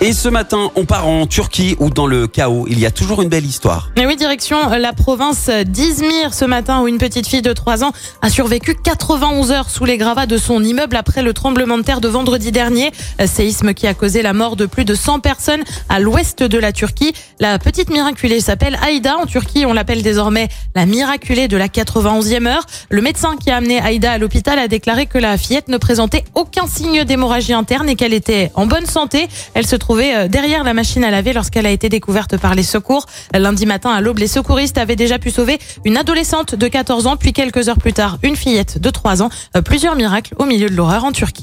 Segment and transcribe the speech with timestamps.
[0.00, 3.20] Et ce matin, on part en Turquie où dans le chaos, il y a toujours
[3.20, 3.90] une belle histoire.
[3.96, 7.90] Et oui, direction la province d'Izmir ce matin où une petite fille de 3 ans
[8.22, 12.00] a survécu 91 heures sous les gravats de son immeuble après le tremblement de terre
[12.00, 12.92] de vendredi dernier.
[13.26, 16.70] Séisme qui a causé la mort de plus de 100 personnes à l'ouest de la
[16.70, 17.12] Turquie.
[17.40, 19.16] La petite miraculée s'appelle Aïda.
[19.16, 20.46] En Turquie, on l'appelle désormais
[20.76, 22.64] la miraculée de la 91e heure.
[22.88, 26.22] Le médecin qui a amené Aïda à l'hôpital a déclaré que la fillette ne présentait
[26.36, 29.26] aucun signe d'hémorragie interne et qu'elle était en bonne santé.
[29.54, 33.06] Elle se euh, derrière la machine à laver lorsqu'elle a été découverte par les secours.
[33.34, 37.16] Lundi matin à l'aube, les secouristes avaient déjà pu sauver une adolescente de 14 ans,
[37.16, 39.30] puis quelques heures plus tard, une fillette de 3 ans.
[39.56, 41.42] Euh, Plusieurs miracles au milieu de l'horreur en Turquie.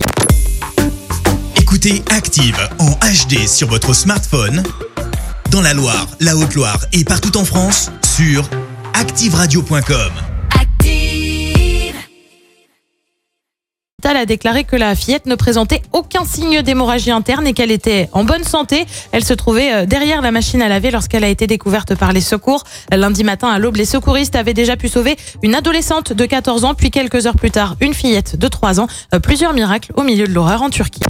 [1.58, 4.64] Écoutez Active en HD sur votre smartphone,
[5.52, 8.50] dans la Loire, la Haute-Loire et partout en France, sur
[8.94, 10.35] activeradio.com.
[14.06, 18.24] A déclaré que la fillette ne présentait aucun signe d'hémorragie interne et qu'elle était en
[18.24, 18.86] bonne santé.
[19.12, 22.22] Elle se trouvait euh, derrière la machine à laver lorsqu'elle a été découverte par les
[22.22, 22.64] secours.
[22.92, 26.76] Lundi matin à l'aube, les secouristes avaient déjà pu sauver une adolescente de 14 ans,
[26.76, 28.88] puis quelques heures plus tard, une fillette de 3 ans.
[29.14, 31.02] Euh, Plusieurs miracles au milieu de l'horreur en Turquie.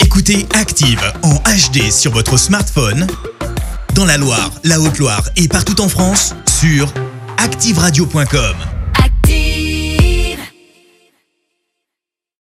[0.00, 3.06] Écoutez Active en HD sur votre smartphone,
[3.94, 6.92] dans la Loire, la Haute-Loire et partout en France, sur
[7.38, 8.77] activeradio.com.